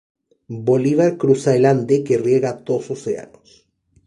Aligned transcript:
Bolivar 0.67 1.15
cruza 1.17 1.55
el 1.55 1.63
Ande 1.67 2.03
que 2.03 2.17
riega 2.17 2.53
dos 2.65 2.83
océanos; 2.97 3.49